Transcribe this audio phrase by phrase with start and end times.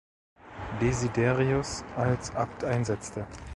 [0.81, 3.27] Desiderius als Abt einsetzte.